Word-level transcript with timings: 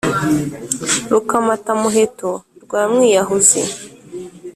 Rukamatamuheto 1.11 2.29
rwa 2.63 2.81
Mwiyahuzi 2.91 3.61